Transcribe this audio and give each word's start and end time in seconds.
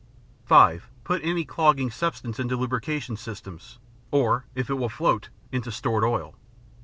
(5) 0.45 0.89
Put 1.03 1.23
any 1.23 1.45
clogging 1.45 1.91
substance 1.91 2.39
into 2.39 2.55
lubrication 2.57 3.15
systems 3.15 3.77
or, 4.09 4.45
if 4.55 4.67
it 4.67 4.73
will 4.79 4.89
float, 4.89 5.29
into 5.51 5.71
stored 5.71 6.03
oil. 6.03 6.33